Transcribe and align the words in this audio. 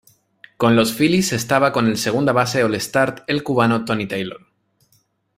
Con 0.57 0.75
los 0.75 0.93
Phillies 0.93 1.31
estaba 1.31 1.71
con 1.71 1.85
el 1.85 1.95
segunda 1.95 2.33
base 2.33 2.63
All-Start 2.63 3.19
el 3.27 3.43
cubano 3.43 3.85
Tony 3.85 4.07
Taylor. 4.07 4.47